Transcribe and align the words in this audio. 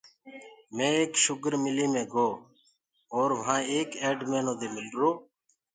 مي 0.75 0.85
ايڪ 0.97 1.11
شُگر 1.25 1.53
ملي 1.63 1.87
مي 1.93 2.03
گو 2.13 2.27
اور 3.15 3.29
وهآنٚ 3.37 3.67
ايڪ 3.73 3.89
ايڊمينو 4.03 4.53
دي 4.59 4.67
مِلرو۔ 4.75 5.11